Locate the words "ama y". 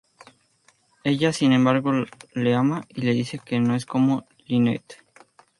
2.55-3.03